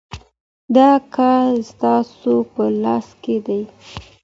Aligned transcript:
دا 0.75 0.91
کار 1.15 1.49
ستاسو 1.71 2.33
په 2.53 2.63
لاس 2.83 3.07
کي 3.23 3.37
دی. 3.45 3.61